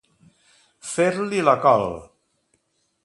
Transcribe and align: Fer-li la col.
Fer-li 0.91 1.43
la 1.49 1.55
col. 1.67 1.85